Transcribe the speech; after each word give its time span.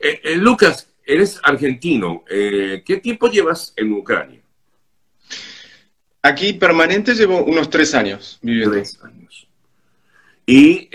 Eh, 0.00 0.20
eh, 0.24 0.36
Lucas, 0.36 0.88
eres 1.04 1.38
argentino. 1.42 2.24
Eh, 2.28 2.82
¿Qué 2.84 2.96
tiempo 2.96 3.28
llevas 3.28 3.74
en 3.76 3.92
Ucrania? 3.92 4.40
Aquí 6.22 6.54
permanente 6.54 7.14
llevo 7.14 7.44
unos 7.44 7.68
tres 7.68 7.94
años 7.94 8.38
viviendo. 8.42 8.72
Tres 8.72 8.98
años. 9.02 9.46
¿Y 10.46 10.88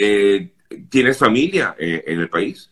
tienes 0.90 1.18
familia 1.18 1.76
en 1.80 2.20
el 2.20 2.30
país? 2.30 2.70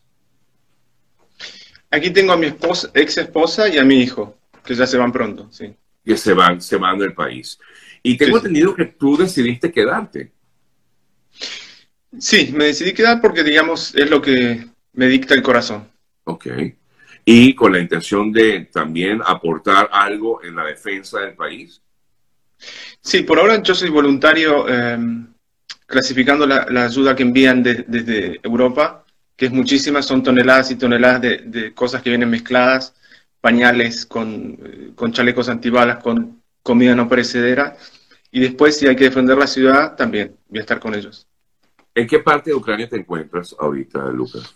Aquí 1.89 2.09
tengo 2.09 2.33
a 2.33 2.37
mi 2.37 2.47
esposa, 2.47 2.91
ex 2.93 3.17
esposa 3.17 3.69
y 3.69 3.77
a 3.77 3.83
mi 3.85 4.01
hijo, 4.01 4.37
que 4.65 4.75
ya 4.75 4.85
se 4.85 4.97
van 4.97 5.11
pronto, 5.11 5.49
sí. 5.51 5.73
Que 6.03 6.17
se 6.17 6.33
van, 6.33 6.59
se 6.61 6.75
van 6.75 6.99
del 6.99 7.13
país. 7.13 7.57
Y 8.03 8.17
tengo 8.17 8.37
entendido 8.37 8.75
que 8.75 8.85
tú 8.85 9.15
decidiste 9.15 9.71
quedarte. 9.71 10.31
Sí, 12.19 12.51
me 12.53 12.65
decidí 12.65 12.93
quedar 12.93 13.21
porque, 13.21 13.43
digamos, 13.43 13.95
es 13.95 14.09
lo 14.09 14.21
que 14.21 14.65
me 14.91 15.07
dicta 15.07 15.33
el 15.33 15.41
corazón. 15.41 15.87
Ok. 16.25 16.47
Y 17.25 17.55
con 17.55 17.71
la 17.71 17.79
intención 17.79 18.31
de 18.31 18.69
también 18.71 19.21
aportar 19.25 19.89
algo 19.91 20.43
en 20.43 20.55
la 20.55 20.65
defensa 20.65 21.19
del 21.21 21.35
país. 21.35 21.81
Sí, 23.01 23.23
por 23.23 23.39
ahora 23.39 23.61
yo 23.61 23.75
soy 23.75 23.89
voluntario 23.89 24.67
em, 24.67 25.27
clasificando 25.85 26.45
la, 26.45 26.65
ayuda 26.85 27.15
que 27.15 27.23
envían 27.23 27.63
desde 27.63 28.39
Europa 28.43 29.03
que 29.35 29.45
es 29.45 29.51
muchísima, 29.51 30.01
son 30.01 30.23
toneladas 30.23 30.71
y 30.71 30.75
toneladas 30.75 31.21
de, 31.21 31.73
cosas 31.73 32.01
que 32.01 32.09
vienen 32.09 32.29
mezcladas, 32.29 32.95
pañales 33.41 34.05
con, 34.05 34.93
con, 34.95 35.11
chalecos 35.11 35.49
antibalas, 35.49 36.01
con 36.03 36.41
comida 36.61 36.95
no 36.95 37.09
perecedera, 37.09 37.75
y 38.31 38.39
después 38.39 38.77
si 38.77 38.87
hay 38.87 38.95
que 38.95 39.05
defender 39.05 39.37
la 39.37 39.47
ciudad, 39.47 39.95
también 39.95 40.35
voy 40.47 40.59
a 40.59 40.61
estar 40.61 40.79
con 40.79 40.93
ellos. 40.93 41.27
¿En 41.95 42.07
qué 42.07 42.19
parte 42.19 42.49
de 42.49 42.55
Ucrania 42.55 42.89
te 42.89 42.97
encuentras 42.97 43.55
ahorita, 43.59 44.09
Lucas? 44.11 44.55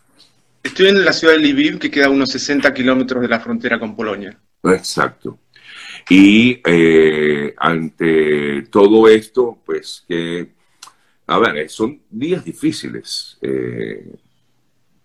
Estoy 0.64 0.90
en 0.90 1.06
la 1.06 1.14
ciudad 1.14 1.34
de 1.34 1.40
Lviv, 1.40 1.80
que 1.80 1.92
queda 1.92 2.08
a 2.08 2.10
unos 2.10 2.32
60 2.32 2.74
kilómetros 2.74 3.22
de 3.22 3.28
la 3.28 3.40
frontera 3.40 3.80
con 3.80 3.96
Polonia. 3.96 4.38
Exacto. 4.64 5.40
Y 6.09 6.62
eh, 6.66 7.54
ante 7.58 8.64
todo 8.64 9.08
esto, 9.08 9.59
pues 9.66 10.04
que, 10.08 10.54
a 11.28 11.40
ver, 11.40 11.70
son 11.70 12.02
días 12.09 12.44
difíciles. 12.44 13.38
Eh, 13.42 14.16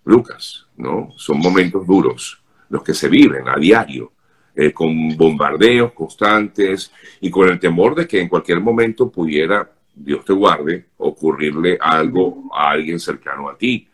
Lucas, 0.05 0.67
¿no? 0.77 1.11
Son 1.17 1.39
momentos 1.39 1.87
duros 1.87 2.43
los 2.69 2.83
que 2.83 2.95
se 2.95 3.09
viven 3.09 3.49
a 3.49 3.57
diario, 3.57 4.13
eh, 4.55 4.73
con 4.73 5.17
bombardeos 5.17 5.93
constantes 5.93 6.93
y 7.21 7.31
con 7.31 7.49
el 7.49 7.61
temor 7.61 7.95
de 7.95 8.07
que 8.07 8.21
en 8.21 8.29
cualquier 8.29 8.61
momento 8.61 9.11
pudiera, 9.11 9.71
Dios 9.95 10.25
te 10.25 10.33
guarde, 10.33 10.87
ocurrirle 10.97 11.79
algo 11.81 12.51
a 12.53 12.71
alguien 12.71 12.99
cercano 12.99 13.49
a 13.49 13.57
ti 13.57 13.89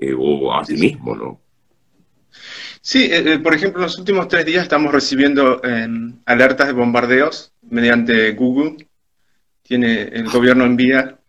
eh, 0.00 0.14
o 0.16 0.52
a 0.52 0.64
ti 0.64 0.74
mismo, 0.74 1.14
¿no? 1.14 1.40
Sí, 2.80 3.08
eh, 3.10 3.38
por 3.38 3.54
ejemplo, 3.54 3.80
en 3.80 3.84
los 3.84 3.98
últimos 3.98 4.28
tres 4.28 4.46
días 4.46 4.62
estamos 4.62 4.92
recibiendo 4.92 5.60
alertas 6.24 6.66
de 6.68 6.72
bombardeos 6.72 7.52
mediante 7.68 8.32
Google. 8.32 8.88
Tiene, 9.62 10.02
el 10.02 10.28
gobierno 10.30 10.64
envía 10.64 11.20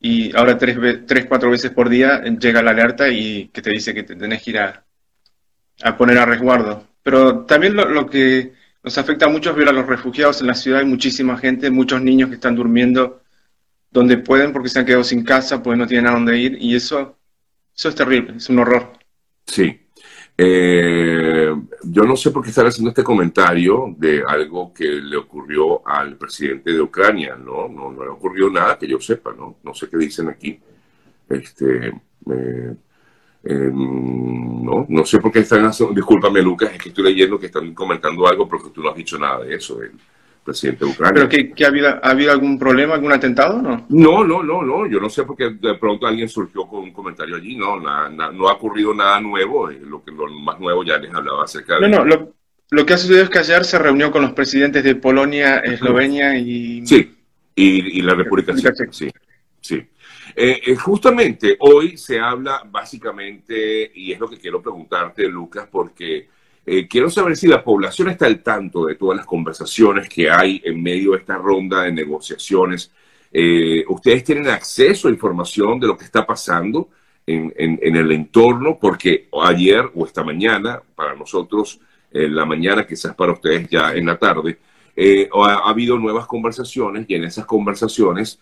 y 0.00 0.34
ahora 0.34 0.56
tres, 0.56 1.06
tres, 1.06 1.26
cuatro 1.26 1.50
veces 1.50 1.70
por 1.72 1.88
día 1.88 2.22
llega 2.22 2.62
la 2.62 2.70
alerta 2.70 3.08
y 3.08 3.48
que 3.48 3.60
te 3.60 3.70
dice 3.70 3.92
que 3.92 4.02
te 4.02 4.16
tenés 4.16 4.42
que 4.42 4.50
ir 4.50 4.58
a, 4.58 4.84
poner 5.96 6.18
a 6.18 6.24
resguardo. 6.24 6.88
Pero 7.02 7.44
también 7.44 7.76
lo, 7.76 8.08
que 8.08 8.52
nos 8.82 8.96
afecta 8.96 9.28
mucho 9.28 9.50
es 9.50 9.56
ver 9.56 9.68
a 9.68 9.72
los 9.72 9.86
refugiados 9.86 10.40
en 10.40 10.46
la 10.46 10.54
ciudad, 10.54 10.80
hay 10.80 10.86
muchísima 10.86 11.36
gente, 11.36 11.70
muchos 11.70 12.00
niños 12.00 12.30
que 12.30 12.36
están 12.36 12.56
durmiendo 12.56 13.22
donde 13.90 14.18
pueden 14.18 14.52
porque 14.52 14.68
se 14.68 14.78
han 14.78 14.86
quedado 14.86 15.04
sin 15.04 15.24
casa, 15.24 15.62
pues 15.62 15.76
no 15.76 15.86
tienen 15.86 16.06
a 16.06 16.12
dónde 16.12 16.38
ir 16.38 16.56
y 16.60 16.76
eso, 16.76 17.18
eso 17.76 17.88
es 17.88 17.94
terrible, 17.94 18.36
es 18.36 18.48
un 18.48 18.58
horror. 18.58 18.92
Sí, 19.46 19.80
eh, 20.42 21.54
yo 21.82 22.02
no 22.04 22.16
sé 22.16 22.30
por 22.30 22.42
qué 22.42 22.48
estar 22.48 22.66
haciendo 22.66 22.88
este 22.88 23.04
comentario 23.04 23.94
de 23.98 24.22
algo 24.26 24.72
que 24.72 24.86
le 24.86 25.18
ocurrió 25.18 25.86
al 25.86 26.16
presidente 26.16 26.72
de 26.72 26.80
Ucrania, 26.80 27.36
¿no? 27.36 27.68
No, 27.68 27.92
no 27.92 28.04
le 28.04 28.10
ocurrió 28.10 28.48
nada 28.48 28.78
que 28.78 28.88
yo 28.88 28.98
sepa, 28.98 29.34
¿no? 29.34 29.58
No 29.62 29.74
sé 29.74 29.90
qué 29.90 29.98
dicen 29.98 30.30
aquí. 30.30 30.58
Este, 31.28 31.88
eh, 31.88 32.74
em, 33.44 34.64
no, 34.64 34.86
no 34.88 35.04
sé 35.04 35.18
por 35.20 35.30
qué 35.30 35.40
están 35.40 35.66
haciendo, 35.66 35.94
discúlpame 35.94 36.40
Lucas, 36.40 36.72
es 36.72 36.82
que 36.82 36.88
estoy 36.88 37.04
leyendo 37.04 37.38
que 37.38 37.46
están 37.46 37.74
comentando 37.74 38.26
algo 38.26 38.48
porque 38.48 38.70
tú 38.70 38.82
no 38.82 38.88
has 38.88 38.96
dicho 38.96 39.18
nada 39.18 39.44
de 39.44 39.54
eso 39.54 39.78
presidente 40.44 40.84
de 40.84 40.90
Ucrania. 40.90 41.28
¿Pero 41.28 41.54
que, 41.54 41.64
ha, 41.64 41.68
habido, 41.68 41.88
ha 41.88 42.10
habido 42.10 42.32
algún 42.32 42.58
problema, 42.58 42.94
algún 42.94 43.12
atentado 43.12 43.60
no? 43.60 43.86
No, 43.88 44.24
no, 44.24 44.42
no, 44.42 44.62
no. 44.62 44.86
Yo 44.86 45.00
no 45.00 45.08
sé 45.08 45.24
por 45.24 45.36
qué 45.36 45.50
de 45.50 45.74
pronto 45.74 46.06
alguien 46.06 46.28
surgió 46.28 46.66
con 46.66 46.80
un 46.80 46.92
comentario 46.92 47.36
allí. 47.36 47.56
No, 47.56 47.78
no 47.78 48.48
ha 48.48 48.52
ocurrido 48.52 48.94
nada 48.94 49.20
nuevo. 49.20 49.70
Eh, 49.70 49.80
lo, 49.82 50.02
que, 50.02 50.10
lo 50.10 50.28
más 50.28 50.58
nuevo 50.58 50.84
ya 50.84 50.98
les 50.98 51.12
hablaba 51.14 51.44
acerca 51.44 51.78
de... 51.78 51.88
No, 51.88 52.04
no, 52.04 52.34
lo, 52.70 52.86
que 52.86 52.94
ha 52.94 52.98
sucedido 52.98 53.24
es 53.24 53.30
que 53.30 53.38
ayer 53.38 53.64
se 53.64 53.78
reunió 53.78 54.10
con 54.10 54.22
los 54.22 54.32
presidentes 54.32 54.84
de 54.84 54.94
Polonia, 54.94 55.58
Eslovenia 55.58 56.38
y... 56.38 56.86
Sí, 56.86 57.16
y, 57.54 58.02
la 58.02 58.14
República 58.14 58.54
Checa. 58.54 58.74
Sí, 58.90 59.10
sí. 59.60 59.82
Eh, 60.36 60.60
eh, 60.66 60.76
justamente 60.76 61.56
hoy 61.60 61.96
se 61.96 62.20
habla 62.20 62.62
básicamente, 62.64 63.90
y 63.94 64.12
es 64.12 64.20
lo 64.20 64.28
que 64.28 64.38
quiero 64.38 64.62
preguntarte, 64.62 65.28
Lucas, 65.28 65.68
porque 65.70 66.28
eh, 66.66 66.86
quiero 66.86 67.10
saber 67.10 67.36
si 67.36 67.46
la 67.48 67.64
población 67.64 68.10
está 68.10 68.26
al 68.26 68.42
tanto 68.42 68.86
de 68.86 68.94
todas 68.94 69.16
las 69.16 69.26
conversaciones 69.26 70.08
que 70.08 70.30
hay 70.30 70.60
en 70.64 70.82
medio 70.82 71.12
de 71.12 71.18
esta 71.18 71.36
ronda 71.36 71.82
de 71.82 71.92
negociaciones. 71.92 72.92
Eh, 73.32 73.84
¿Ustedes 73.88 74.24
tienen 74.24 74.48
acceso 74.48 75.08
a 75.08 75.10
información 75.10 75.80
de 75.80 75.86
lo 75.86 75.96
que 75.96 76.04
está 76.04 76.26
pasando 76.26 76.90
en, 77.26 77.52
el 77.56 78.12
entorno? 78.12 78.78
Porque 78.80 79.28
ayer 79.42 79.90
o 79.94 80.04
esta 80.04 80.22
mañana, 80.22 80.82
para 80.94 81.14
nosotros, 81.14 81.80
en 82.12 82.34
la 82.34 82.44
mañana, 82.44 82.86
quizás 82.86 83.14
para 83.14 83.32
ustedes 83.32 83.68
ya 83.68 83.94
en 83.94 84.06
la 84.06 84.18
tarde, 84.18 84.58
eh, 84.96 85.28
ha, 85.32 85.68
habido 85.70 85.98
nuevas 85.98 86.26
conversaciones 86.26 87.06
y 87.08 87.14
en 87.14 87.24
esas 87.24 87.46
conversaciones, 87.46 88.38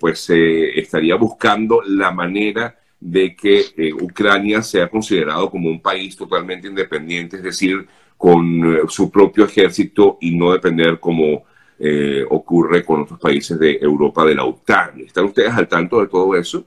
pues 0.00 0.18
se 0.18 0.76
estaría 0.80 1.14
buscando 1.14 1.82
la 1.86 2.10
manera 2.10 2.76
de 3.00 3.36
que 3.36 3.64
eh, 3.76 3.92
Ucrania 3.92 4.62
sea 4.62 4.88
considerado 4.88 5.50
como 5.50 5.68
un 5.68 5.80
país 5.80 6.16
totalmente 6.16 6.68
independiente, 6.68 7.36
es 7.36 7.42
decir, 7.42 7.86
con 8.16 8.76
eh, 8.76 8.80
su 8.88 9.10
propio 9.10 9.44
ejército 9.44 10.18
y 10.20 10.36
no 10.36 10.52
depender 10.52 10.98
como 10.98 11.44
eh, 11.78 12.24
ocurre 12.28 12.84
con 12.84 13.02
otros 13.02 13.20
países 13.20 13.58
de 13.58 13.78
Europa 13.80 14.24
de 14.24 14.34
la 14.34 14.44
OTAN. 14.44 15.00
¿Están 15.00 15.26
ustedes 15.26 15.52
al 15.52 15.68
tanto 15.68 16.00
de 16.00 16.08
todo 16.08 16.36
eso? 16.36 16.66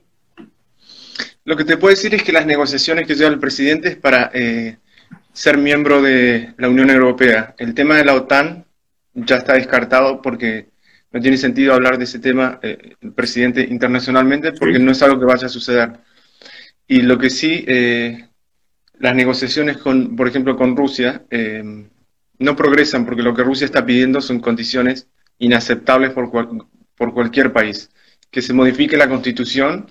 Lo 1.44 1.58
que 1.58 1.66
te 1.66 1.76
puedo 1.76 1.94
decir 1.94 2.16
es 2.16 2.24
que 2.24 2.32
las 2.32 2.46
negociaciones 2.46 3.06
que 3.06 3.16
lleva 3.16 3.30
el 3.30 3.40
presidente 3.40 3.90
es 3.90 3.96
para 3.98 4.32
ser 5.34 5.58
miembro 5.58 6.02
de 6.02 6.54
la 6.58 6.70
Unión 6.70 6.90
Europea. 6.92 7.56
El 7.58 7.74
tema 7.74 7.98
de 7.98 8.06
la 8.06 8.14
OTAN 8.14 8.64
ya 9.16 9.38
está 9.38 9.54
descartado 9.54 10.22
porque 10.22 10.70
no 11.12 11.20
tiene 11.20 11.38
sentido 11.38 11.74
hablar 11.74 11.98
de 11.98 12.04
ese 12.04 12.20
tema 12.20 12.60
el 12.62 13.12
presidente 13.14 13.62
internacionalmente 13.62 14.54
porque 14.54 14.78
no 14.78 14.92
es 14.92 15.02
algo 15.02 15.20
que 15.20 15.26
vaya 15.26 15.48
a 15.48 15.50
suceder. 15.50 16.00
Y 16.92 17.04
lo 17.04 17.18
que 17.18 17.30
sí, 17.30 17.64
eh, 17.70 18.28
las 19.00 19.16
negociaciones, 19.16 19.78
con, 19.78 20.14
por 20.18 20.28
ejemplo, 20.28 20.58
con 20.58 20.76
Rusia, 20.76 21.24
eh, 21.30 21.88
no 22.38 22.56
progresan 22.58 23.06
porque 23.06 23.22
lo 23.22 23.34
que 23.34 23.46
Rusia 23.46 23.64
está 23.64 23.86
pidiendo 23.86 24.20
son 24.20 24.42
condiciones 24.42 25.08
inaceptables 25.38 26.12
por, 26.12 26.30
por 26.30 27.14
cualquier 27.14 27.54
país. 27.54 27.90
Que 28.30 28.42
se 28.42 28.52
modifique 28.52 28.98
la 28.98 29.08
constitución 29.08 29.90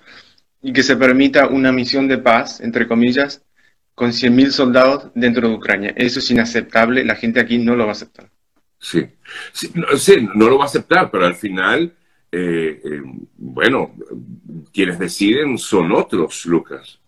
y 0.61 0.73
que 0.73 0.83
se 0.83 0.95
permita 0.95 1.47
una 1.47 1.71
misión 1.71 2.07
de 2.07 2.19
paz, 2.19 2.61
entre 2.61 2.87
comillas, 2.87 3.41
con 3.95 4.11
100.000 4.11 4.51
soldados 4.51 5.07
dentro 5.15 5.49
de 5.49 5.55
Ucrania. 5.55 5.93
Eso 5.97 6.19
es 6.19 6.29
inaceptable, 6.29 7.03
la 7.03 7.15
gente 7.15 7.39
aquí 7.39 7.57
no 7.57 7.75
lo 7.75 7.85
va 7.85 7.93
a 7.93 7.93
aceptar. 7.93 8.29
Sí, 8.77 9.07
sí, 9.53 9.71
no, 9.73 10.47
lo 10.47 10.59
va 10.59 10.65
a 10.65 10.67
aceptar, 10.67 11.09
pero 11.09 11.25
al 11.25 11.35
final, 11.35 11.95
eh, 12.31 13.01
bueno, 13.37 13.93
quienes 14.73 14.99
deciden 14.99 15.57
son 15.57 15.91
otros, 15.91 16.45
Lucas. 16.45 16.99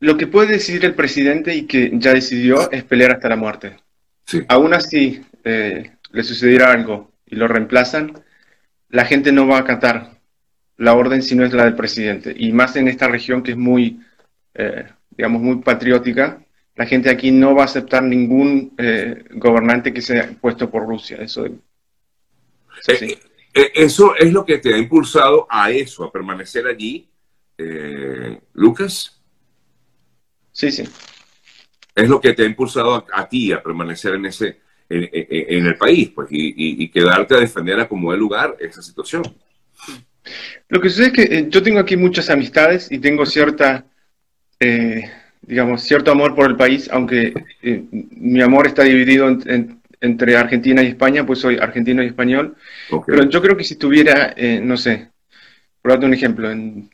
Lo 0.00 0.16
que 0.16 0.26
puede 0.26 0.52
decidir 0.52 0.84
el 0.84 0.94
presidente 0.94 1.54
y 1.54 1.66
que 1.66 1.90
ya 1.94 2.14
decidió 2.14 2.70
es 2.70 2.84
pelear 2.84 3.12
hasta 3.12 3.28
la 3.28 3.36
muerte. 3.36 3.76
Sí. 4.26 4.42
Aún 4.48 4.74
así, 4.74 5.22
eh, 5.44 5.90
le 6.12 6.22
sucediera 6.22 6.72
algo 6.72 7.10
y 7.26 7.36
lo 7.36 7.48
reemplazan, 7.48 8.12
la 8.90 9.04
gente 9.04 9.32
no 9.32 9.46
va 9.46 9.58
a 9.58 9.60
acatar 9.60 10.18
la 10.76 10.94
orden 10.94 11.22
si 11.22 11.34
no 11.34 11.44
es 11.44 11.52
la 11.52 11.64
del 11.64 11.74
presidente. 11.74 12.34
Y 12.36 12.52
más 12.52 12.76
en 12.76 12.88
esta 12.88 13.08
región 13.08 13.42
que 13.42 13.52
es 13.52 13.56
muy, 13.56 14.00
eh, 14.54 14.86
digamos, 15.10 15.42
muy 15.42 15.56
patriótica, 15.56 16.40
la 16.76 16.86
gente 16.86 17.10
aquí 17.10 17.32
no 17.32 17.54
va 17.54 17.62
a 17.62 17.66
aceptar 17.66 18.04
ningún 18.04 18.74
eh, 18.78 19.24
gobernante 19.32 19.92
que 19.92 20.00
sea 20.00 20.30
puesto 20.40 20.70
por 20.70 20.86
Rusia. 20.86 21.18
Eso, 21.20 21.46
sí. 22.80 23.18
Eh, 23.54 23.72
eso 23.74 24.14
es 24.16 24.32
lo 24.32 24.44
que 24.44 24.58
te 24.58 24.74
ha 24.74 24.78
impulsado 24.78 25.46
a 25.50 25.70
eso, 25.70 26.04
a 26.04 26.12
permanecer 26.12 26.66
allí, 26.66 27.08
eh, 27.56 28.38
Lucas. 28.54 29.20
Sí, 30.52 30.70
sí. 30.70 30.84
Es 31.94 32.08
lo 32.08 32.20
que 32.20 32.34
te 32.34 32.42
ha 32.42 32.46
impulsado 32.46 33.06
a, 33.12 33.28
ti 33.28 33.52
a 33.52 33.62
permanecer 33.62 34.14
en 34.14 34.26
ese, 34.26 34.60
en, 34.88 35.66
el 35.66 35.76
país, 35.76 36.10
pues, 36.14 36.28
y, 36.30 36.88
quedarte 36.90 37.34
a 37.34 37.40
defender 37.40 37.80
a 37.80 37.88
como 37.88 38.12
el 38.12 38.20
lugar 38.20 38.56
esa 38.60 38.82
situación. 38.82 39.22
Lo 40.68 40.80
que 40.80 40.90
sucede 40.90 41.06
es 41.06 41.12
que 41.12 41.22
eh, 41.22 41.46
yo 41.48 41.62
tengo 41.62 41.80
aquí 41.80 41.96
muchas 41.96 42.30
amistades 42.30 42.92
y 42.92 42.98
tengo 42.98 43.26
cierta, 43.26 43.84
digamos, 45.42 45.82
cierto 45.82 46.12
amor 46.12 46.34
por 46.34 46.48
el 46.48 46.56
país, 46.56 46.88
aunque 46.92 47.32
eh, 47.62 47.82
mi 47.90 48.40
amor 48.42 48.66
está 48.66 48.82
dividido 48.82 49.28
entre 50.00 50.36
Argentina 50.36 50.82
y 50.82 50.88
España, 50.88 51.26
pues 51.26 51.40
soy 51.40 51.58
argentino 51.58 52.02
y 52.02 52.06
español. 52.06 52.56
Pero 53.06 53.24
yo 53.28 53.42
creo 53.42 53.56
que 53.56 53.64
si 53.64 53.74
estuviera, 53.74 54.34
eh, 54.36 54.60
no 54.62 54.76
sé, 54.76 55.10
por 55.82 55.92
darte 55.92 56.06
un 56.06 56.14
ejemplo, 56.14 56.50
en, 56.50 56.90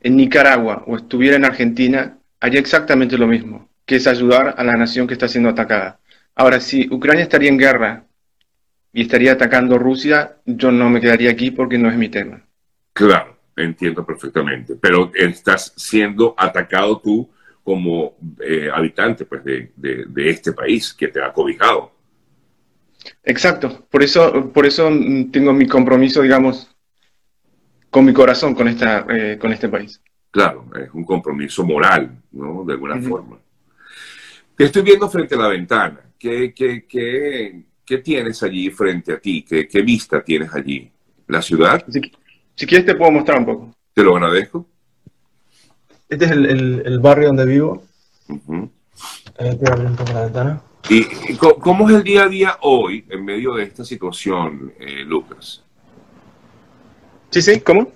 en 0.00 0.16
Nicaragua 0.16 0.84
o 0.86 0.96
estuviera 0.96 1.36
en 1.36 1.44
Argentina, 1.44 2.18
haría 2.40 2.60
exactamente 2.60 3.18
lo 3.18 3.26
mismo, 3.26 3.68
que 3.84 3.96
es 3.96 4.06
ayudar 4.06 4.54
a 4.56 4.64
la 4.64 4.76
nación 4.76 5.06
que 5.06 5.14
está 5.14 5.28
siendo 5.28 5.50
atacada. 5.50 5.98
Ahora, 6.34 6.60
si 6.60 6.86
Ucrania 6.90 7.22
estaría 7.22 7.48
en 7.48 7.58
guerra 7.58 8.04
y 8.92 9.02
estaría 9.02 9.32
atacando 9.32 9.78
Rusia, 9.78 10.36
yo 10.44 10.70
no 10.70 10.90
me 10.90 11.00
quedaría 11.00 11.30
aquí 11.30 11.50
porque 11.50 11.78
no 11.78 11.90
es 11.90 11.96
mi 11.96 12.08
tema. 12.08 12.42
Claro, 12.92 13.36
entiendo 13.56 14.04
perfectamente, 14.04 14.76
pero 14.80 15.10
estás 15.14 15.72
siendo 15.76 16.34
atacado 16.36 17.00
tú 17.00 17.28
como 17.66 18.16
eh, 18.40 18.70
habitante 18.72 19.24
pues, 19.24 19.42
de, 19.42 19.72
de, 19.74 20.30
este 20.30 20.52
país 20.52 20.94
que 20.94 21.08
te 21.08 21.20
ha 21.20 21.32
cobijado. 21.32 21.90
Exacto, 23.24 23.88
por 23.90 24.04
eso, 24.04 24.52
por 24.52 24.64
eso 24.66 24.88
tengo 25.32 25.52
mi 25.52 25.66
compromiso, 25.66 26.22
digamos, 26.22 26.70
con 27.90 28.04
mi 28.04 28.12
corazón 28.12 28.54
con, 28.54 28.68
esta, 28.68 29.04
eh, 29.10 29.36
con 29.36 29.52
este 29.52 29.68
país. 29.68 30.00
Claro, 30.30 30.70
es 30.80 30.94
un 30.94 31.02
compromiso 31.02 31.64
moral, 31.64 32.22
¿no? 32.30 32.62
De 32.64 32.74
alguna 32.74 33.02
forma. 33.02 33.36
Te 34.56 34.62
estoy 34.62 34.82
viendo 34.82 35.10
frente 35.10 35.34
a 35.34 35.38
la 35.38 35.48
ventana. 35.48 36.00
¿Qué, 36.16 36.54
qué, 36.54 36.86
qué, 36.88 37.64
qué 37.84 37.98
tienes 37.98 38.44
allí 38.44 38.70
frente 38.70 39.14
a 39.14 39.18
ti? 39.18 39.42
¿Qué, 39.42 39.66
¿Qué, 39.66 39.82
vista 39.82 40.22
tienes 40.22 40.54
allí? 40.54 40.88
¿La 41.26 41.42
ciudad? 41.42 41.84
Si, 41.88 42.64
quieres 42.64 42.86
te 42.86 42.94
puedo 42.94 43.10
mostrar 43.10 43.40
un 43.40 43.46
poco. 43.46 43.76
Te 43.92 44.04
lo 44.04 44.14
agradezco. 44.14 44.68
Este 46.08 46.24
es 46.24 46.30
el, 46.30 46.82
el, 46.84 47.00
barrio 47.00 47.28
donde 47.28 47.46
vivo. 47.46 47.82
Uh 48.28 48.68
la 49.38 50.22
ventana. 50.22 50.62
¿Y, 50.88 51.34
cómo 51.36 51.88
es 51.90 51.96
el 51.96 52.02
día 52.04 52.24
a 52.24 52.28
día 52.28 52.58
hoy 52.62 53.04
en 53.10 53.24
medio 53.24 53.54
de 53.54 53.64
esta 53.64 53.84
situación, 53.84 54.72
eh, 54.78 55.04
Lucas? 55.04 55.62
Sí, 57.30 57.42
sí, 57.42 57.60
¿cómo? 57.60 57.92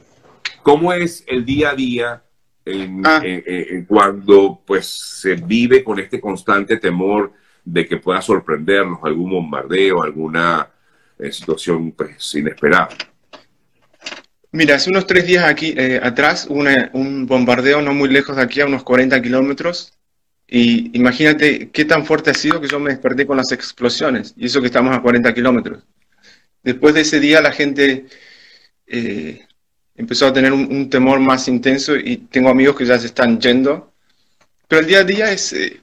¿Cómo 0.62 0.92
es 0.92 1.24
el 1.26 1.44
día 1.44 1.70
a 1.70 1.74
día 1.74 2.22
ah. 3.04 3.20
en, 3.24 3.84
cuando 3.86 4.60
pues 4.66 4.86
se 4.86 5.36
vive 5.36 5.82
con 5.82 5.98
este 5.98 6.20
constante 6.20 6.76
temor 6.76 7.32
de 7.64 7.86
que 7.86 7.96
pueda 7.96 8.20
sorprendernos 8.20 8.98
algún 9.02 9.30
bombardeo, 9.30 10.02
alguna 10.02 10.68
eh, 11.18 11.32
situación 11.32 11.92
pues, 11.92 12.34
inesperada? 12.34 12.88
Mira, 14.52 14.74
hace 14.74 14.90
unos 14.90 15.06
tres 15.06 15.26
días 15.26 15.44
aquí 15.44 15.74
eh, 15.76 16.00
atrás 16.02 16.46
hubo 16.50 16.64
un 16.94 17.26
bombardeo 17.26 17.80
no 17.82 17.94
muy 17.94 18.08
lejos 18.08 18.36
de 18.36 18.42
aquí, 18.42 18.60
a 18.60 18.66
unos 18.66 18.82
40 18.82 19.22
kilómetros. 19.22 19.92
Y 20.48 20.96
imagínate 20.98 21.70
qué 21.70 21.84
tan 21.84 22.04
fuerte 22.04 22.30
ha 22.30 22.34
sido 22.34 22.60
que 22.60 22.66
yo 22.66 22.80
me 22.80 22.90
desperté 22.90 23.26
con 23.26 23.36
las 23.36 23.52
explosiones. 23.52 24.34
Y 24.36 24.46
eso 24.46 24.60
que 24.60 24.66
estamos 24.66 24.96
a 24.96 25.02
40 25.02 25.32
kilómetros. 25.34 25.84
Después 26.64 26.94
de 26.94 27.02
ese 27.02 27.20
día 27.20 27.40
la 27.40 27.52
gente 27.52 28.06
eh, 28.86 29.46
empezó 29.94 30.26
a 30.26 30.32
tener 30.32 30.52
un, 30.52 30.90
temor 30.90 31.20
más 31.20 31.46
intenso 31.48 31.96
y 31.96 32.16
tengo 32.16 32.50
amigos 32.50 32.76
que 32.76 32.86
ya 32.86 32.98
se 32.98 33.06
están 33.06 33.40
yendo. 33.40 33.92
Pero 34.68 34.80
el 34.80 34.86
día 34.88 35.00
a 35.00 35.04
día 35.04 35.32
es 35.32 35.52
eh, 35.52 35.80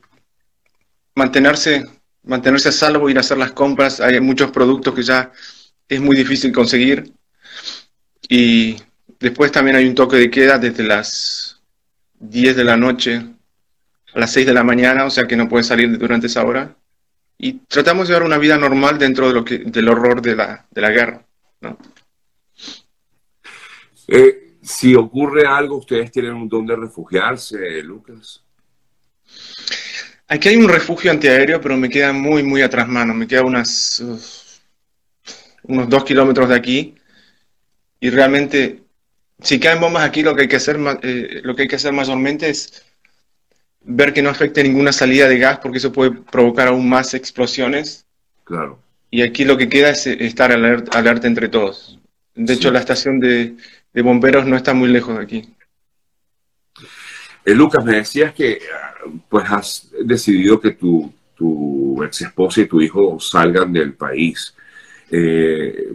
mantenerse, 1.15 1.85
mantenerse 2.23 2.69
a 2.69 2.73
salvo, 2.73 3.09
ir 3.09 3.17
a 3.17 3.21
hacer 3.21 3.37
las 3.37 3.53
compras. 3.53 4.01
Hay 4.01 4.19
muchos 4.19 4.51
productos 4.51 4.93
que 4.93 5.03
ya 5.03 5.31
es 5.87 6.01
muy 6.01 6.17
difícil 6.17 6.51
conseguir. 6.51 7.13
Y 8.29 8.75
después 9.19 9.51
también 9.51 9.77
hay 9.77 9.87
un 9.87 9.95
toque 9.95 10.17
de 10.17 10.29
queda 10.29 10.57
desde 10.57 10.83
las 10.83 11.61
10 12.19 12.55
de 12.55 12.63
la 12.63 12.77
noche 12.77 13.23
a 14.13 14.19
las 14.19 14.31
6 14.33 14.47
de 14.47 14.53
la 14.53 14.63
mañana, 14.63 15.05
o 15.05 15.09
sea 15.09 15.27
que 15.27 15.35
no 15.35 15.47
puedes 15.47 15.67
salir 15.67 15.97
durante 15.97 16.27
esa 16.27 16.43
hora. 16.43 16.75
Y 17.37 17.53
tratamos 17.67 18.07
de 18.07 18.13
llevar 18.13 18.27
una 18.27 18.37
vida 18.37 18.57
normal 18.57 18.97
dentro 18.97 19.27
de 19.27 19.33
lo 19.33 19.45
que, 19.45 19.59
del 19.59 19.89
horror 19.89 20.21
de 20.21 20.35
la, 20.35 20.65
de 20.71 20.81
la 20.81 20.89
guerra. 20.89 21.25
¿no? 21.61 21.77
Eh, 24.07 24.57
si 24.61 24.95
ocurre 24.95 25.45
algo, 25.45 25.77
¿ustedes 25.77 26.11
tienen 26.11 26.33
un 26.33 26.49
don 26.49 26.65
de 26.65 26.75
refugiarse, 26.75 27.81
Lucas? 27.83 28.43
Aquí 30.27 30.49
hay 30.49 30.57
un 30.57 30.67
refugio 30.67 31.11
antiaéreo, 31.11 31.61
pero 31.61 31.77
me 31.77 31.89
queda 31.89 32.11
muy, 32.11 32.43
muy 32.43 32.61
atrás 32.61 32.87
mano. 32.87 33.13
Me 33.13 33.27
queda 33.27 33.43
unas, 33.43 34.59
unos 35.63 35.89
dos 35.89 36.03
kilómetros 36.03 36.49
de 36.49 36.55
aquí. 36.55 36.95
Y 37.99 38.09
realmente, 38.09 38.83
si 39.41 39.59
caen 39.59 39.79
bombas 39.79 40.03
aquí, 40.03 40.23
lo 40.23 40.35
que 40.35 40.43
hay 40.43 40.47
que 40.47 40.57
hacer, 40.57 40.77
eh, 41.01 41.41
lo 41.43 41.55
que 41.55 41.63
hay 41.63 41.67
que 41.67 41.77
hacer 41.77 41.93
mayormente 41.93 42.49
es 42.49 42.85
ver 43.81 44.13
que 44.13 44.21
no 44.21 44.29
afecte 44.29 44.63
ninguna 44.63 44.91
salida 44.91 45.27
de 45.27 45.39
gas, 45.39 45.59
porque 45.59 45.77
eso 45.77 45.91
puede 45.91 46.11
provocar 46.11 46.67
aún 46.67 46.87
más 46.87 47.13
explosiones. 47.13 48.05
Claro. 48.43 48.79
Y 49.09 49.21
aquí 49.21 49.45
lo 49.45 49.57
que 49.57 49.69
queda 49.69 49.89
es 49.89 50.05
estar 50.07 50.51
alerta, 50.51 51.27
entre 51.27 51.47
todos. 51.47 51.99
De 52.35 52.53
hecho, 52.53 52.71
la 52.71 52.79
estación 52.79 53.19
de, 53.19 53.55
de 53.93 54.01
bomberos 54.01 54.45
no 54.45 54.55
está 54.55 54.73
muy 54.73 54.89
lejos 54.89 55.17
de 55.17 55.23
aquí. 55.23 55.49
Eh, 57.45 57.55
Lucas, 57.55 57.83
me 57.85 57.95
decías 57.95 58.33
que 58.33 58.59
pues 59.29 59.45
has 59.49 59.89
decidido 60.03 60.59
que 60.59 60.71
tu, 60.71 61.13
tu 61.33 62.03
ex 62.03 62.21
esposa 62.21 62.61
y 62.61 62.65
tu 62.65 62.81
hijo 62.81 63.19
salgan 63.19 63.71
del 63.71 63.93
país. 63.93 64.53
Eh, 65.09 65.93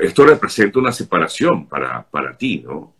esto 0.00 0.24
representa 0.24 0.78
una 0.78 0.92
separación 0.92 1.66
para, 1.66 2.02
para 2.02 2.36
ti, 2.36 2.62
¿no? 2.64 2.94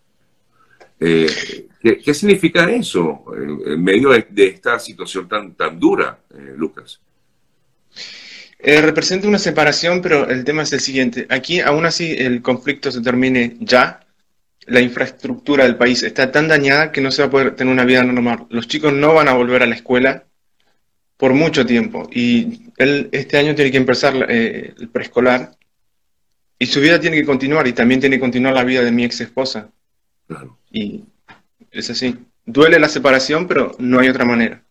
Eh, 1.02 1.66
¿qué, 1.80 2.14
significa 2.14 2.70
eso 2.70 3.24
en, 3.34 3.82
medio 3.82 4.10
de, 4.10 4.26
esta 4.46 4.78
situación 4.78 5.26
tan, 5.26 5.54
tan 5.54 5.80
dura, 5.80 6.18
Lucas? 6.56 7.00
representa 8.62 9.26
una 9.26 9.38
separación, 9.38 10.02
pero 10.02 10.28
el 10.28 10.44
tema 10.44 10.62
es 10.62 10.72
el 10.74 10.80
siguiente. 10.80 11.26
Aquí, 11.30 11.60
aún 11.60 11.86
así, 11.86 12.14
el 12.18 12.42
conflicto 12.42 12.92
se 12.92 13.00
termine 13.00 13.56
ya 13.60 14.00
la 14.70 14.80
infraestructura 14.80 15.64
del 15.64 15.76
país 15.76 16.02
está 16.02 16.30
tan 16.30 16.48
dañada 16.48 16.92
que 16.92 17.00
no 17.00 17.10
se 17.10 17.22
va 17.22 17.28
a 17.28 17.30
poder 17.30 17.56
tener 17.56 17.72
una 17.72 17.84
vida 17.84 18.04
normal. 18.04 18.46
Los 18.50 18.68
chicos 18.68 18.92
no 18.92 19.14
van 19.14 19.28
a 19.28 19.34
volver 19.34 19.62
a 19.62 19.66
la 19.66 19.74
escuela 19.74 20.24
por 21.16 21.34
mucho 21.34 21.66
tiempo 21.66 22.08
y 22.12 22.70
él 22.78 23.08
este 23.12 23.36
año 23.36 23.54
tiene 23.54 23.70
que 23.70 23.76
empezar 23.76 24.14
eh, 24.28 24.72
el 24.78 24.88
preescolar 24.88 25.56
y 26.62 26.66
su 26.66 26.78
vida 26.80 27.00
tiene 27.00 27.16
que 27.16 27.24
continuar 27.24 27.66
y 27.66 27.72
también 27.72 28.00
tiene 28.00 28.16
que 28.16 28.20
continuar 28.20 28.52
la 28.52 28.64
vida 28.64 28.82
de 28.82 28.92
mi 28.92 29.02
ex 29.02 29.22
esposa. 29.22 29.72
Y 30.70 31.02
es 31.70 31.88
así. 31.88 32.14
Duele 32.44 32.78
la 32.78 32.88
separación, 32.88 33.48
pero 33.48 33.72
no 33.78 33.98
hay 33.98 34.10
otra 34.10 34.26
manera. 34.26 34.62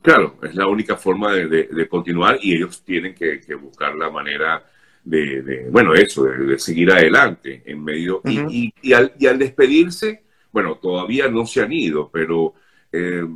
Claro, 0.00 0.38
es 0.44 0.54
la 0.54 0.68
única 0.68 0.96
forma 0.96 1.34
de, 1.34 1.88
continuar 1.88 2.38
y 2.40 2.54
ellos 2.54 2.84
tienen 2.84 3.16
que, 3.16 3.40
que 3.40 3.56
buscar 3.56 3.96
la 3.96 4.10
manera 4.10 4.64
de, 5.02 5.66
bueno, 5.72 5.92
eso, 5.92 6.22
de, 6.22 6.56
seguir 6.56 6.92
adelante 6.92 7.64
en 7.66 7.82
medio. 7.82 8.20
y, 8.24 8.72
y, 8.80 8.92
al, 8.92 9.12
y, 9.18 9.26
al, 9.26 9.40
despedirse, 9.40 10.22
bueno, 10.52 10.76
todavía 10.76 11.26
no 11.26 11.46
se 11.46 11.62
han 11.62 11.72
ido, 11.72 12.08
pero 12.12 12.54
eh, 12.92 13.26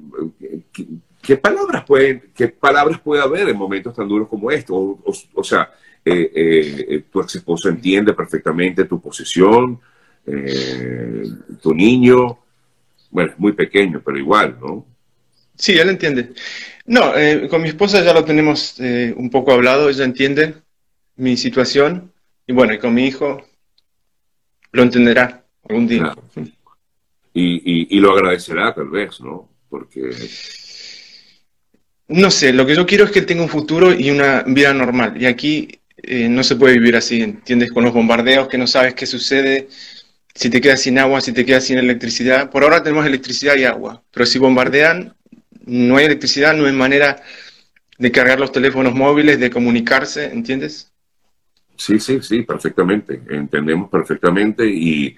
¿qué, 1.31 1.37
palabras 1.37 1.85
pueden, 1.85 2.33
¿qué 2.35 2.49
palabras 2.49 2.99
puede 2.99 3.23
haber 3.23 3.49
en 3.49 3.57
momentos 3.57 3.95
tan 3.95 4.09
duros 4.09 4.27
como 4.27 4.51
estos? 4.51 4.77
O, 5.33 5.45
sea, 5.45 5.73
eh, 6.05 6.33
eh, 6.35 7.05
tu 7.09 7.21
ex 7.21 7.37
esposo 7.37 7.69
entiende 7.69 8.15
perfectamente 8.15 8.85
tu 8.85 9.01
posición, 9.01 9.79
tu 11.63 11.73
niño, 11.73 12.39
bueno, 13.11 13.31
es 13.31 13.39
muy 13.39 13.53
pequeño, 13.53 14.03
pero 14.05 14.19
igual, 14.19 14.59
¿no? 14.61 14.85
Sí, 15.55 15.79
él 15.79 15.91
entiende. 15.91 16.33
No, 16.87 17.13
con 17.49 17.63
mi 17.63 17.69
esposa 17.69 18.03
ya 18.03 18.13
lo 18.13 18.25
tenemos 18.25 18.81
un 18.81 19.31
poco 19.31 19.53
hablado, 19.53 19.89
ella 19.89 20.05
entiende 20.05 20.55
mi 21.15 21.37
situación 21.37 22.13
y 22.45 22.53
bueno, 22.53 22.75
y 22.75 22.79
con 22.79 22.93
mi 22.93 23.07
hijo 23.07 23.41
lo 24.73 24.83
entenderá 24.83 25.45
algún 25.69 25.87
día. 25.87 26.13
Y, 27.33 27.97
y, 27.97 28.01
lo 28.01 28.13
agradecerá 28.13 28.75
tal 28.75 28.89
vez, 28.89 29.21
¿no? 29.21 29.49
Porque... 29.69 30.11
No 32.11 32.33
sé, 32.33 32.53
lo 32.53 32.67
que 32.67 32.75
yo 32.75 32.87
quiero 32.87 33.05
es 33.05 33.13
que 33.13 33.21
él 33.21 33.27
tenga 33.27 33.45
un 33.45 33.49
futuro 33.49 33.95
y 33.95 34.11
una 34.11 34.43
vida 34.43 34.75
normal. 34.75 35.15
Y 35.17 35.27
aquí 35.27 35.81
eh, 36.03 36.29
no 36.29 36.43
se 36.43 36.57
puede 36.57 36.75
vivir 36.75 36.97
así, 36.97 37.23
¿entiendes? 37.23 37.71
Con 37.71 37.85
los 37.85 37.93
bombardeos, 37.93 38.49
que 38.49 38.59
no 38.59 38.67
sabes 38.67 38.95
qué 38.95 39.07
sucede, 39.07 39.69
si 40.35 40.51
te 40.51 40.61
quedas 40.61 40.83
sin 40.83 40.99
agua, 40.99 41.21
si 41.21 41.33
te 41.33 41.47
quedas 41.47 41.65
sin 41.65 41.79
electricidad. 41.79 42.51
Por 42.51 42.65
ahora 42.65 42.83
tenemos 42.83 43.07
electricidad 43.07 43.55
y 43.55 43.65
agua, 43.65 44.03
pero 44.11 44.27
si 44.27 44.41
bombardean, 44.41 45.15
no 45.67 45.99
hay 45.99 46.07
electricidad, 46.07 46.53
no 46.57 46.67
hay 46.67 46.73
manera 46.73 47.23
de 47.97 48.11
cargar 48.11 48.41
los 48.41 48.51
teléfonos 48.51 48.93
móviles, 48.93 49.39
de 49.39 49.51
comunicarse, 49.51 50.33
¿entiendes? 50.33 50.91
Sí, 51.77 52.01
sí, 52.01 52.19
sí, 52.23 52.43
perfectamente. 52.43 53.23
Entendemos 53.31 53.89
perfectamente 53.89 54.67
y, 54.67 55.17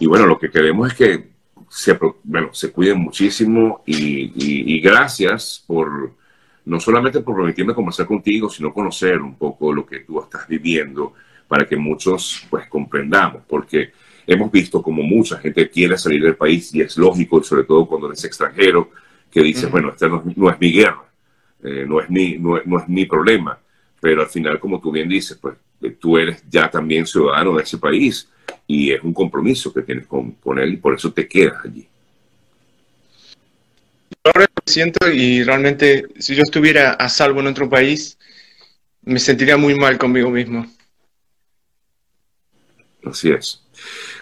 bueno, 0.00 0.26
lo 0.26 0.36
que 0.36 0.50
queremos 0.50 0.90
es 0.90 0.94
que 0.94 1.28
se, 1.70 1.96
bueno, 2.24 2.52
se 2.52 2.72
cuiden 2.72 2.98
muchísimo 2.98 3.84
y, 3.86 4.80
gracias 4.80 5.62
por 5.64 6.23
no 6.66 6.80
solamente 6.80 7.20
por 7.20 7.36
permitirme 7.36 7.74
conversar 7.74 8.06
contigo, 8.06 8.48
sino 8.48 8.72
conocer 8.72 9.20
un 9.20 9.36
poco 9.36 9.72
lo 9.72 9.84
que 9.84 10.00
tú 10.00 10.20
estás 10.20 10.48
viviendo 10.48 11.12
para 11.46 11.66
que 11.66 11.76
muchos 11.76 12.46
pues 12.48 12.68
comprendamos, 12.68 13.42
porque 13.46 13.92
hemos 14.26 14.50
visto 14.50 14.82
como 14.82 15.02
mucha 15.02 15.38
gente 15.38 15.68
quiere 15.68 15.98
salir 15.98 16.22
del 16.22 16.36
país 16.36 16.74
y 16.74 16.80
es 16.80 16.96
lógico, 16.96 17.40
y 17.40 17.44
sobre 17.44 17.64
todo 17.64 17.86
cuando 17.86 18.06
eres 18.08 18.24
extranjero, 18.24 18.90
que 19.30 19.42
dices, 19.42 19.70
bueno, 19.70 19.90
esta 19.90 20.08
no, 20.08 20.50
es 20.50 20.60
mi 20.60 20.72
guerra, 20.72 21.04
eh, 21.62 21.84
no, 21.86 22.00
es 22.00 22.08
mi, 22.08 22.38
no, 22.38 22.56
es 22.56 22.88
mi 22.88 23.04
problema, 23.04 23.58
pero 24.00 24.22
al 24.22 24.28
final, 24.28 24.58
como 24.58 24.80
tú 24.80 24.90
bien 24.90 25.08
dices, 25.08 25.36
pues 25.36 25.56
eh, 25.82 25.90
tú 25.90 26.16
eres 26.16 26.42
ya 26.48 26.70
también 26.70 27.06
ciudadano 27.06 27.56
de 27.56 27.62
ese 27.62 27.78
país 27.78 28.28
y 28.66 28.92
es 28.92 29.02
un 29.02 29.12
compromiso 29.12 29.72
que 29.72 29.82
tienes 29.82 30.06
con, 30.06 30.32
con 30.32 30.58
él 30.58 30.74
y 30.74 30.76
por 30.76 30.94
eso 30.94 31.12
te 31.12 31.26
quedas 31.28 31.64
allí. 31.64 31.86
Ahora 34.24 34.46
lo 34.56 34.62
siento 34.64 35.10
y 35.10 35.42
realmente 35.42 36.06
si 36.18 36.34
yo 36.34 36.42
estuviera 36.42 36.92
a 36.92 37.08
salvo 37.10 37.40
en 37.40 37.46
otro 37.48 37.68
país, 37.68 38.18
me 39.02 39.18
sentiría 39.18 39.58
muy 39.58 39.74
mal 39.78 39.98
conmigo 39.98 40.30
mismo. 40.30 40.66
Así 43.04 43.30
es. 43.30 43.62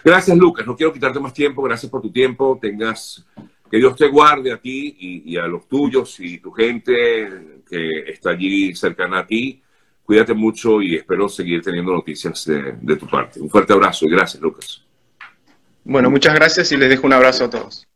Gracias, 0.03 0.37
Lucas. 0.37 0.65
No 0.65 0.75
quiero 0.75 0.91
quitarte 0.91 1.19
más 1.21 1.33
tiempo. 1.33 1.61
Gracias 1.61 1.89
por 1.89 2.01
tu 2.01 2.11
tiempo. 2.11 2.59
Tengas 2.61 3.25
que 3.71 3.77
Dios 3.77 3.95
te 3.95 4.07
guarde 4.09 4.51
a 4.51 4.57
ti 4.57 5.23
y, 5.25 5.37
a 5.37 5.47
los 5.47 5.67
tuyos 5.69 6.19
y 6.19 6.39
tu 6.39 6.51
gente 6.51 7.61
que 7.67 7.99
está 8.11 8.31
allí 8.31 8.75
cercana 8.75 9.19
a 9.19 9.27
ti. 9.27 9.63
Cuídate 10.03 10.33
mucho 10.33 10.81
y 10.81 10.95
espero 10.95 11.29
seguir 11.29 11.61
teniendo 11.61 11.93
noticias 11.93 12.45
de, 12.45 12.73
de 12.81 12.95
tu 12.97 13.07
parte. 13.07 13.39
Un 13.39 13.49
fuerte 13.49 13.71
abrazo 13.71 14.05
y 14.05 14.09
gracias, 14.09 14.43
Lucas. 14.43 14.83
Bueno, 15.85 16.09
muchas 16.09 16.35
gracias 16.35 16.71
y 16.73 16.77
les 16.77 16.89
dejo 16.89 17.07
un 17.07 17.13
abrazo 17.13 17.45
a 17.45 17.49
todos. 17.49 17.87